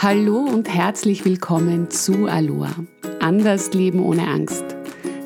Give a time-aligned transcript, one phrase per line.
[0.00, 2.70] Hallo und herzlich willkommen zu Aloha.
[3.18, 4.64] Anders leben ohne Angst.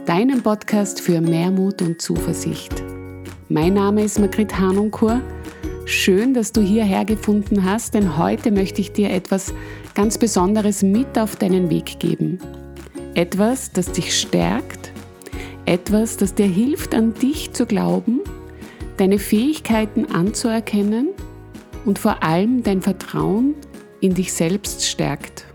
[0.07, 2.83] Deinem Podcast für mehr Mut und Zuversicht.
[3.51, 5.21] Mein Name ist Margrit Hanunkur.
[5.85, 9.53] Schön, dass du hierher gefunden hast, denn heute möchte ich dir etwas
[9.93, 12.39] ganz Besonderes mit auf deinen Weg geben.
[13.13, 14.91] Etwas, das dich stärkt,
[15.67, 18.21] etwas, das dir hilft, an dich zu glauben,
[18.97, 21.09] deine Fähigkeiten anzuerkennen
[21.85, 23.55] und vor allem dein Vertrauen
[24.03, 25.47] in dich selbst stärkt.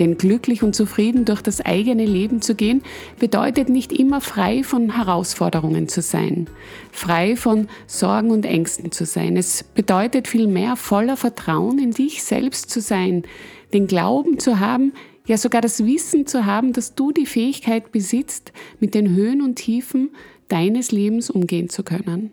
[0.00, 2.82] Denn glücklich und zufrieden durch das eigene Leben zu gehen,
[3.18, 6.48] bedeutet nicht immer frei von Herausforderungen zu sein,
[6.90, 9.36] frei von Sorgen und Ängsten zu sein.
[9.36, 13.24] Es bedeutet vielmehr voller Vertrauen in dich selbst zu sein,
[13.74, 14.94] den Glauben zu haben,
[15.26, 19.56] ja sogar das Wissen zu haben, dass du die Fähigkeit besitzt, mit den Höhen und
[19.56, 20.10] Tiefen
[20.48, 22.32] deines Lebens umgehen zu können.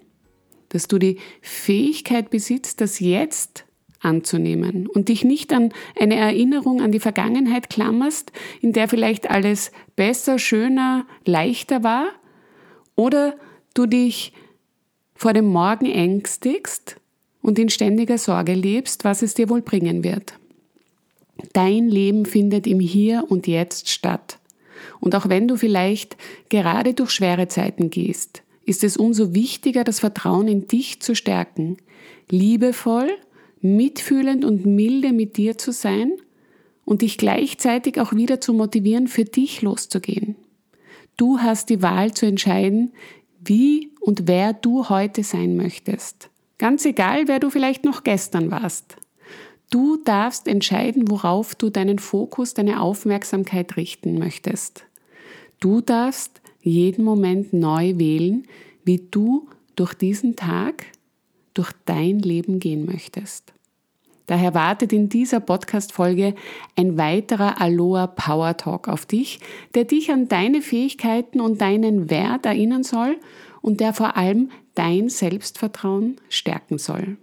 [0.69, 3.66] Dass du die Fähigkeit besitzt, das Jetzt
[3.99, 8.31] anzunehmen und dich nicht an eine Erinnerung an die Vergangenheit klammerst,
[8.61, 12.07] in der vielleicht alles besser, schöner, leichter war,
[12.95, 13.35] oder
[13.73, 14.33] du dich
[15.15, 16.97] vor dem Morgen ängstigst
[17.41, 20.33] und in ständiger Sorge lebst, was es dir wohl bringen wird.
[21.53, 24.39] Dein Leben findet im Hier und Jetzt statt.
[24.99, 26.17] Und auch wenn du vielleicht
[26.49, 31.77] gerade durch schwere Zeiten gehst, ist es umso wichtiger, das Vertrauen in dich zu stärken,
[32.29, 33.09] liebevoll
[33.61, 36.13] mitfühlend und milde mit dir zu sein
[36.85, 40.35] und dich gleichzeitig auch wieder zu motivieren, für dich loszugehen.
[41.17, 42.93] Du hast die Wahl zu entscheiden,
[43.43, 46.29] wie und wer du heute sein möchtest.
[46.57, 48.97] Ganz egal, wer du vielleicht noch gestern warst.
[49.69, 54.85] Du darfst entscheiden, worauf du deinen Fokus, deine Aufmerksamkeit richten möchtest.
[55.59, 58.47] Du darfst jeden Moment neu wählen,
[58.85, 60.85] wie du durch diesen Tag
[61.57, 63.53] durch dein Leben gehen möchtest.
[64.27, 66.35] Daher wartet in dieser Podcast-Folge
[66.75, 69.39] ein weiterer Aloha Power Talk auf dich,
[69.73, 73.15] der dich an deine Fähigkeiten und deinen Wert erinnern soll
[73.61, 77.15] und der vor allem dein Selbstvertrauen stärken soll.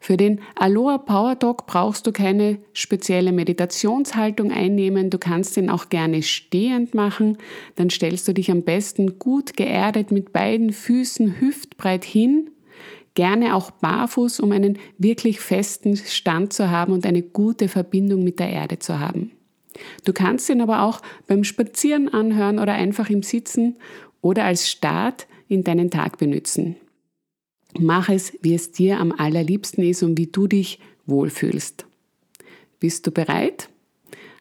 [0.00, 5.08] Für den Aloha Power Talk brauchst du keine spezielle Meditationshaltung einnehmen.
[5.08, 7.38] Du kannst ihn auch gerne stehend machen.
[7.76, 12.50] Dann stellst du dich am besten gut geerdet mit beiden Füßen hüftbreit hin
[13.14, 18.38] Gerne auch barfuß, um einen wirklich festen Stand zu haben und eine gute Verbindung mit
[18.38, 19.32] der Erde zu haben.
[20.04, 23.76] Du kannst ihn aber auch beim Spazieren anhören oder einfach im Sitzen
[24.20, 26.76] oder als Start in deinen Tag benutzen.
[27.78, 31.86] Mach es, wie es dir am allerliebsten ist und wie du dich wohlfühlst.
[32.80, 33.68] Bist du bereit?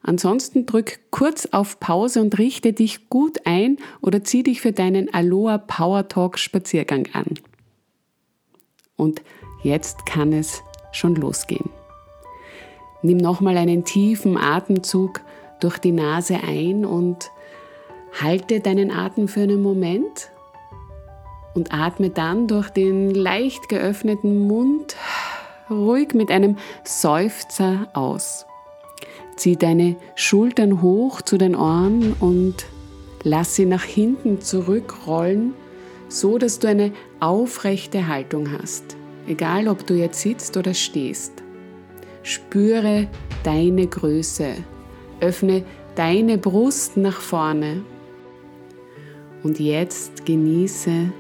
[0.04, 5.14] Ansonsten drück kurz auf Pause und richte dich gut ein oder zieh dich für deinen
[5.14, 7.36] Aloha Power Talk Spaziergang an.
[9.02, 9.24] Und
[9.64, 11.72] jetzt kann es schon losgehen.
[13.02, 15.22] Nimm nochmal einen tiefen Atemzug
[15.60, 17.32] durch die Nase ein und
[18.22, 20.30] halte deinen Atem für einen Moment
[21.56, 24.96] und atme dann durch den leicht geöffneten Mund
[25.68, 28.46] ruhig mit einem Seufzer aus.
[29.36, 32.68] Zieh deine Schultern hoch zu den Ohren und
[33.24, 35.56] lass sie nach hinten zurückrollen
[36.12, 41.32] so dass du eine aufrechte Haltung hast, egal ob du jetzt sitzt oder stehst.
[42.24, 43.08] Spüre
[43.44, 44.56] deine Größe,
[45.22, 45.64] öffne
[45.96, 47.84] deine Brust nach vorne
[49.44, 51.12] und jetzt genieße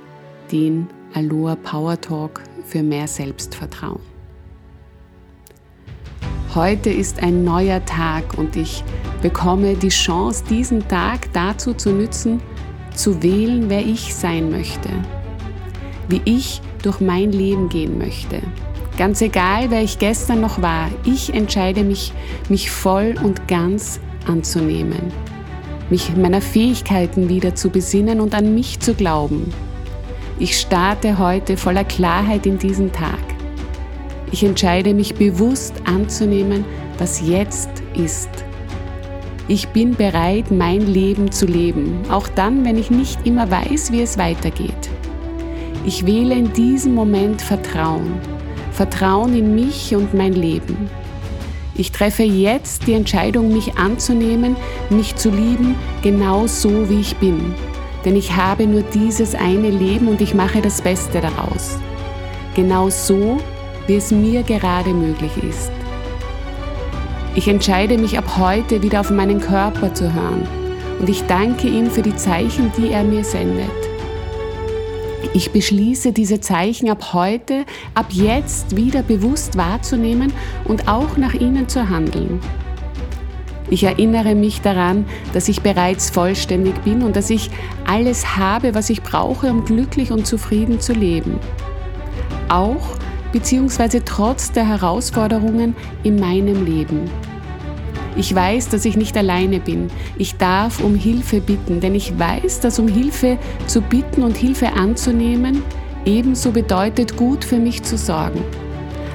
[0.52, 4.00] den Aloha Power Talk für mehr Selbstvertrauen.
[6.53, 8.84] Heute ist ein neuer Tag und ich
[9.22, 12.41] bekomme die Chance, diesen Tag dazu zu nützen,
[12.94, 14.90] zu wählen, wer ich sein möchte,
[16.07, 18.41] wie ich durch mein Leben gehen möchte.
[18.97, 22.13] Ganz egal, wer ich gestern noch war, ich entscheide mich,
[22.50, 25.12] mich voll und ganz anzunehmen,
[25.90, 29.52] mich meiner Fähigkeiten wieder zu besinnen und an mich zu glauben.
[30.40, 33.19] Ich starte heute voller Klarheit in diesen Tag.
[34.32, 36.66] Ich entscheide mich bewusst anzunehmen,
[36.97, 38.51] was jetzt ist
[39.52, 44.02] ich bin bereit, mein Leben zu leben, auch dann, wenn ich nicht immer weiß, wie
[44.02, 44.90] es weitergeht.
[45.86, 48.14] Ich wähle in diesem Moment Vertrauen,
[48.72, 50.90] Vertrauen in mich und mein Leben.
[51.76, 54.56] Ich treffe jetzt die Entscheidung, mich anzunehmen,
[54.90, 57.53] mich zu lieben, genau so wie ich bin.
[58.06, 61.78] Denn ich habe nur dieses eine Leben und ich mache das Beste daraus.
[62.56, 63.38] Genau so,
[63.86, 65.80] wie es mir gerade möglich ist.
[67.33, 70.45] Ich entscheide mich ab heute wieder auf meinen Körper zu hören
[70.99, 73.69] und ich danke ihm für die Zeichen, die er mir sendet.
[75.33, 77.63] Ich beschließe, diese Zeichen ab heute,
[77.95, 80.33] ab jetzt wieder bewusst wahrzunehmen
[80.66, 82.41] und auch nach ihnen zu handeln.
[83.69, 87.49] Ich erinnere mich daran, dass ich bereits vollständig bin und dass ich
[87.87, 91.39] alles habe, was ich brauche, um glücklich und zufrieden zu leben.
[92.49, 92.97] Auch
[93.31, 94.01] bzw.
[94.03, 97.09] trotz der Herausforderungen in meinem Leben.
[98.17, 99.87] Ich weiß, dass ich nicht alleine bin.
[100.17, 103.37] Ich darf um Hilfe bitten, denn ich weiß, dass um Hilfe
[103.67, 105.63] zu bitten und Hilfe anzunehmen
[106.05, 108.43] ebenso bedeutet, gut für mich zu sorgen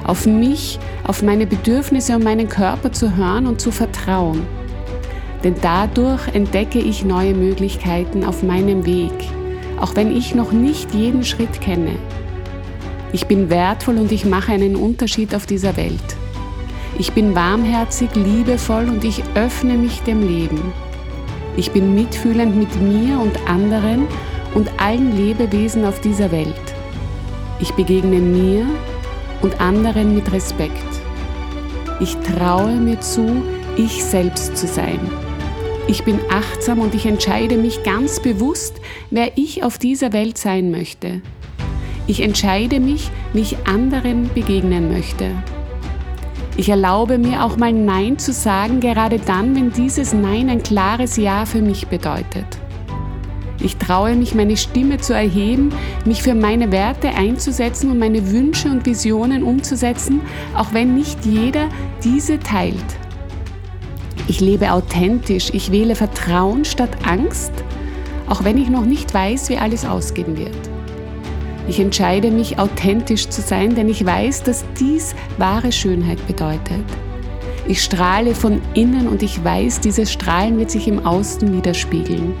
[0.07, 4.41] auf mich, auf meine Bedürfnisse und meinen Körper zu hören und zu vertrauen.
[5.43, 9.11] Denn dadurch entdecke ich neue Möglichkeiten auf meinem Weg,
[9.79, 11.95] auch wenn ich noch nicht jeden Schritt kenne.
[13.17, 16.15] Ich bin wertvoll und ich mache einen Unterschied auf dieser Welt.
[16.99, 20.71] Ich bin warmherzig, liebevoll und ich öffne mich dem Leben.
[21.55, 24.05] Ich bin mitfühlend mit mir und anderen
[24.53, 26.53] und allen Lebewesen auf dieser Welt.
[27.59, 28.67] Ich begegne mir
[29.41, 30.85] und anderen mit Respekt.
[31.99, 33.41] Ich traue mir zu,
[33.77, 34.99] ich selbst zu sein.
[35.87, 38.75] Ich bin achtsam und ich entscheide mich ganz bewusst,
[39.09, 41.23] wer ich auf dieser Welt sein möchte.
[42.07, 45.31] Ich entscheide mich, wie ich anderen begegnen möchte.
[46.55, 51.17] Ich erlaube mir auch mal Nein zu sagen, gerade dann, wenn dieses Nein ein klares
[51.17, 52.45] Ja für mich bedeutet.
[53.59, 55.73] Ich traue mich, meine Stimme zu erheben,
[56.05, 60.21] mich für meine Werte einzusetzen und meine Wünsche und Visionen umzusetzen,
[60.55, 61.67] auch wenn nicht jeder
[62.03, 62.75] diese teilt.
[64.29, 67.51] Ich lebe authentisch, ich wähle Vertrauen statt Angst,
[68.27, 70.76] auch wenn ich noch nicht weiß, wie alles ausgehen wird.
[71.67, 76.83] Ich entscheide mich, authentisch zu sein, denn ich weiß, dass dies wahre Schönheit bedeutet.
[77.67, 82.33] Ich strahle von innen und ich weiß, dieses Strahlen wird sich im Außen widerspiegeln.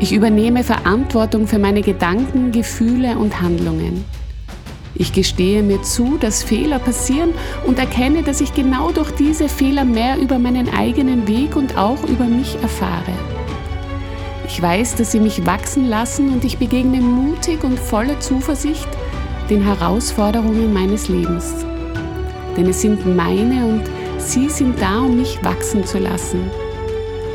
[0.00, 4.04] Ich übernehme Verantwortung für meine Gedanken, Gefühle und Handlungen.
[4.96, 7.30] Ich gestehe mir zu, dass Fehler passieren
[7.66, 12.02] und erkenne, dass ich genau durch diese Fehler mehr über meinen eigenen Weg und auch
[12.04, 13.29] über mich erfahre.
[14.50, 18.88] Ich weiß, dass sie mich wachsen lassen und ich begegne mutig und voller Zuversicht
[19.48, 21.64] den Herausforderungen meines Lebens.
[22.56, 23.82] Denn es sind meine und
[24.18, 26.50] sie sind da, um mich wachsen zu lassen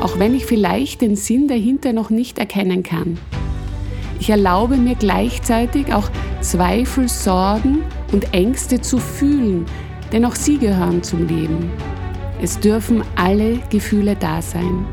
[0.00, 3.18] auch wenn ich vielleicht den Sinn dahinter noch nicht erkennen kann.
[4.18, 6.10] Ich erlaube mir gleichzeitig auch
[6.40, 7.82] Zweifel, Sorgen
[8.12, 9.66] und Ängste zu fühlen,
[10.12, 11.70] denn auch sie gehören zum Leben.
[12.40, 14.86] Es dürfen alle Gefühle da sein.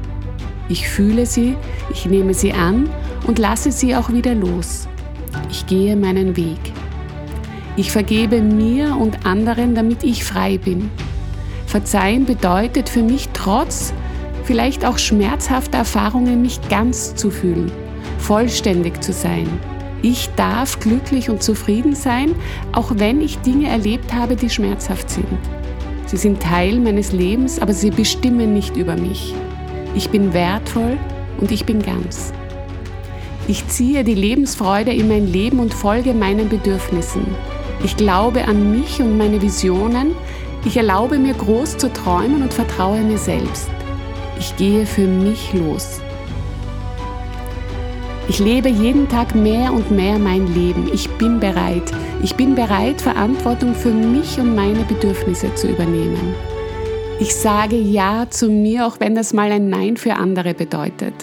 [0.69, 1.55] Ich fühle sie,
[1.91, 2.89] ich nehme sie an
[3.27, 4.87] und lasse sie auch wieder los.
[5.49, 6.59] Ich gehe meinen Weg.
[7.75, 10.89] Ich vergebe mir und anderen, damit ich frei bin.
[11.65, 13.93] Verzeihen bedeutet für mich trotz
[14.43, 17.71] vielleicht auch schmerzhafte Erfahrungen, mich ganz zu fühlen,
[18.19, 19.47] vollständig zu sein.
[20.01, 22.35] Ich darf glücklich und zufrieden sein,
[22.73, 25.25] auch wenn ich Dinge erlebt habe, die schmerzhaft sind.
[26.05, 29.33] Sie sind Teil meines Lebens, aber sie bestimmen nicht über mich.
[29.95, 30.97] Ich bin wertvoll
[31.39, 32.33] und ich bin ganz.
[33.47, 37.25] Ich ziehe die Lebensfreude in mein Leben und folge meinen Bedürfnissen.
[37.83, 40.15] Ich glaube an mich und meine Visionen.
[40.65, 43.69] Ich erlaube mir groß zu träumen und vertraue mir selbst.
[44.39, 45.99] Ich gehe für mich los.
[48.29, 50.89] Ich lebe jeden Tag mehr und mehr mein Leben.
[50.93, 51.91] Ich bin bereit.
[52.23, 56.33] Ich bin bereit, Verantwortung für mich und meine Bedürfnisse zu übernehmen.
[57.23, 61.13] Ich sage Ja zu mir, auch wenn das mal ein Nein für andere bedeutet.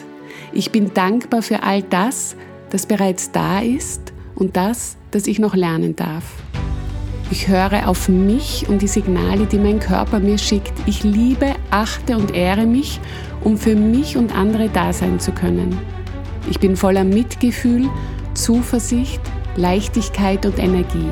[0.50, 2.36] Ich bin dankbar für all das,
[2.70, 6.24] das bereits da ist und das, das ich noch lernen darf.
[7.30, 10.72] Ich höre auf mich und die Signale, die mein Körper mir schickt.
[10.86, 12.98] Ich liebe, achte und ehre mich,
[13.44, 15.78] um für mich und andere da sein zu können.
[16.48, 17.90] Ich bin voller Mitgefühl,
[18.32, 19.20] Zuversicht,
[19.54, 21.10] Leichtigkeit und Energie.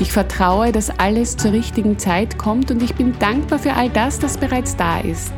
[0.00, 4.18] Ich vertraue, dass alles zur richtigen Zeit kommt und ich bin dankbar für all das,
[4.18, 5.34] das bereits da ist.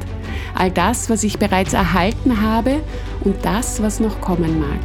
[0.54, 2.80] All das, was ich bereits erhalten habe
[3.24, 4.78] und das, was noch kommen mag.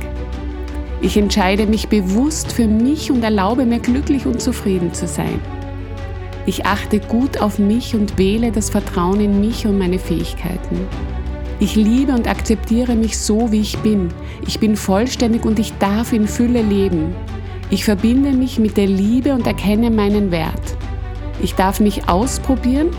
[0.99, 5.39] Ich entscheide mich bewusst für mich und erlaube mir glücklich und zufrieden zu sein.
[6.47, 10.87] Ich achte gut auf mich und wähle das Vertrauen in mich und meine Fähigkeiten.
[11.59, 14.09] Ich liebe und akzeptiere mich so, wie ich bin.
[14.47, 17.13] Ich bin vollständig und ich darf in Fülle leben.
[17.69, 20.77] Ich verbinde mich mit der Liebe und erkenne meinen Wert.
[21.41, 22.89] Ich darf mich ausprobieren,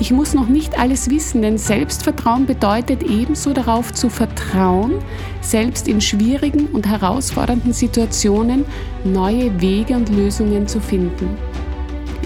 [0.00, 4.92] ich muss noch nicht alles wissen, denn Selbstvertrauen bedeutet ebenso darauf zu vertrauen,
[5.40, 8.64] selbst in schwierigen und herausfordernden Situationen
[9.02, 11.36] neue Wege und Lösungen zu finden.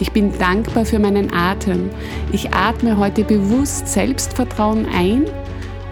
[0.00, 1.88] Ich bin dankbar für meinen Atem.
[2.32, 5.24] Ich atme heute bewusst Selbstvertrauen ein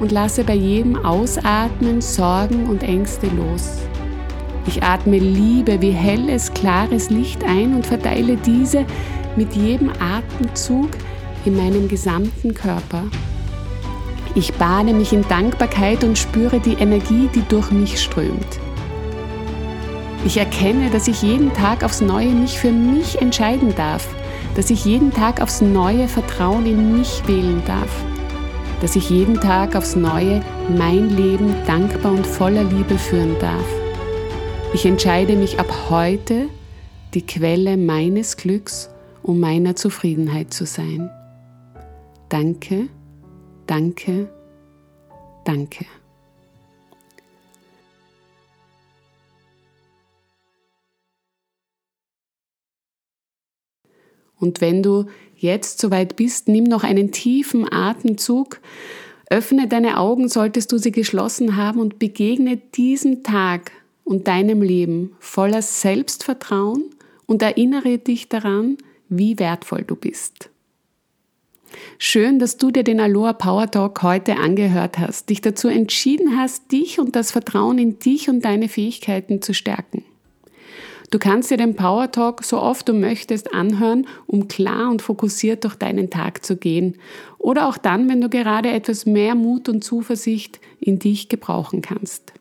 [0.00, 3.89] und lasse bei jedem Ausatmen Sorgen und Ängste los.
[4.70, 8.84] Ich atme Liebe wie helles, klares Licht ein und verteile diese
[9.34, 10.90] mit jedem Atemzug
[11.44, 13.02] in meinem gesamten Körper.
[14.36, 18.60] Ich bade mich in Dankbarkeit und spüre die Energie, die durch mich strömt.
[20.24, 24.06] Ich erkenne, dass ich jeden Tag aufs Neue mich für mich entscheiden darf,
[24.54, 27.90] dass ich jeden Tag aufs Neue Vertrauen in mich wählen darf,
[28.80, 33.79] dass ich jeden Tag aufs Neue mein Leben dankbar und voller Liebe führen darf.
[34.72, 36.48] Ich entscheide mich ab heute,
[37.12, 38.88] die Quelle meines Glücks
[39.20, 41.10] und meiner Zufriedenheit zu sein.
[42.28, 42.88] Danke,
[43.66, 44.30] danke,
[45.44, 45.86] danke.
[54.38, 58.60] Und wenn du jetzt soweit bist, nimm noch einen tiefen Atemzug,
[59.28, 63.72] öffne deine Augen, solltest du sie geschlossen haben und begegne diesem Tag
[64.10, 66.82] und deinem Leben voller Selbstvertrauen
[67.26, 68.76] und erinnere dich daran,
[69.08, 70.50] wie wertvoll du bist.
[71.96, 76.72] Schön, dass du dir den Aloha Power Talk heute angehört hast, dich dazu entschieden hast,
[76.72, 80.04] dich und das Vertrauen in dich und deine Fähigkeiten zu stärken.
[81.12, 85.62] Du kannst dir den Power Talk so oft du möchtest anhören, um klar und fokussiert
[85.62, 86.96] durch deinen Tag zu gehen.
[87.38, 92.32] Oder auch dann, wenn du gerade etwas mehr Mut und Zuversicht in dich gebrauchen kannst.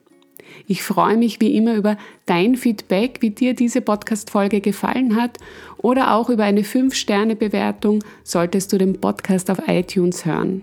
[0.66, 5.38] Ich freue mich wie immer über dein Feedback, wie dir diese Podcast-Folge gefallen hat
[5.78, 10.62] oder auch über eine 5-Sterne-Bewertung, solltest du den Podcast auf iTunes hören.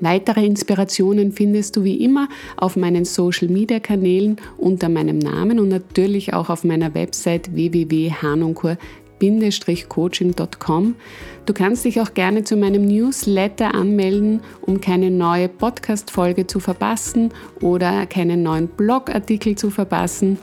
[0.00, 6.50] Weitere Inspirationen findest du wie immer auf meinen Social-Media-Kanälen unter meinem Namen und natürlich auch
[6.50, 9.03] auf meiner Website www.hanunkur.com
[9.88, 10.94] coaching.com.
[11.46, 17.32] Du kannst dich auch gerne zu meinem Newsletter anmelden, um keine neue Podcast-Folge zu verpassen
[17.60, 20.38] oder keinen neuen Blogartikel zu verpassen.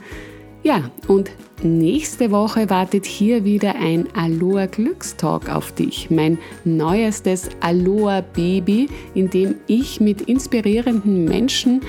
[0.62, 1.32] Ja, und
[1.64, 9.28] nächste Woche wartet hier wieder ein Aloha Glückstalk auf dich, mein neuestes Aloha Baby, in
[9.28, 11.80] dem ich mit inspirierenden Menschen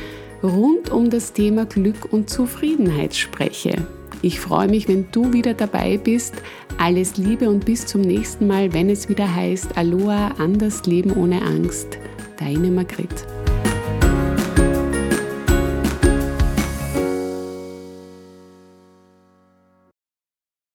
[0.42, 3.86] rund um das Thema Glück und Zufriedenheit spreche.
[4.24, 6.36] Ich freue mich, wenn du wieder dabei bist.
[6.78, 11.42] Alles Liebe und bis zum nächsten Mal, wenn es wieder heißt Aloha, anders leben ohne
[11.42, 11.98] Angst.
[12.40, 13.28] Deine Margrit.